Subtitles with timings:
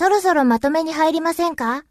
[0.00, 1.84] そろそろまとめに入りませんか？